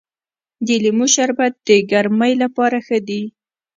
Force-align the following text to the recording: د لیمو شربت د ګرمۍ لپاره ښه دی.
د 0.65 0.67
لیمو 0.83 1.07
شربت 1.13 1.53
د 1.67 1.69
ګرمۍ 1.91 2.33
لپاره 2.43 2.77
ښه 2.85 2.99
دی. 3.07 3.21